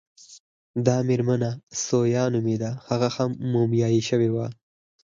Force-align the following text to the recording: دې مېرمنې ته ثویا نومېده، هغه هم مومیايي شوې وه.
دې 0.85 0.97
مېرمنې 1.07 1.51
ته 1.69 1.77
ثویا 1.85 2.23
نومېده، 2.33 2.71
هغه 2.87 3.07
هم 3.15 3.31
مومیايي 3.51 4.01
شوې 4.09 4.29
وه. 4.31 4.45